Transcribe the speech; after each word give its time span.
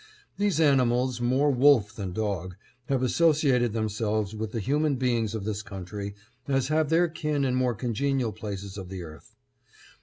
These 0.37 0.59
animals, 0.59 1.21
more 1.21 1.51
wolf 1.51 1.95
than 1.95 2.11
dog, 2.11 2.55
have 2.85 3.03
associated 3.03 3.71
themselves 3.71 4.33
with 4.33 4.51
the 4.51 4.59
human 4.59 4.95
beings 4.95 5.35
of 5.35 5.43
this 5.43 5.61
country 5.61 6.15
as 6.47 6.69
have 6.69 6.89
their 6.89 7.07
kin 7.07 7.45
in 7.45 7.53
more 7.53 7.75
congenial 7.75 8.31
places 8.31 8.79
of 8.79 8.89
the 8.89 9.03
earth. 9.03 9.35